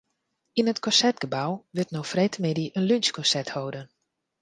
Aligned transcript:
Yn 0.59 0.69
it 0.71 0.81
Konsertgebou 0.85 1.51
wurdt 1.75 1.93
no 1.95 2.01
freedtemiddei 2.11 2.67
in 2.77 2.87
lunsjkonsert 2.89 3.49
holden. 3.55 3.87